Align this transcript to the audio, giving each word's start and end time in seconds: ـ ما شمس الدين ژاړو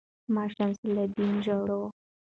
ـ 0.19 0.33
ما 0.33 0.43
شمس 0.55 0.77
الدين 0.99 1.35
ژاړو 1.45 1.81